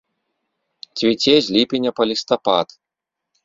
[0.97, 2.67] Цвіце з ліпеня па лістапад.